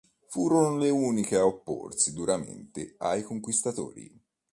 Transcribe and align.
Furono 0.29 0.77
le 0.77 0.89
uniche 0.89 1.35
a 1.35 1.45
opporsi 1.45 2.11
duramente 2.13 2.95
ai 2.97 3.21
conquistatori. 3.21 4.11